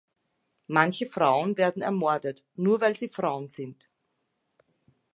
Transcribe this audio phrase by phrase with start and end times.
[0.65, 3.87] Manche Frauen werden ermordet, nur weil sie Frauen sind.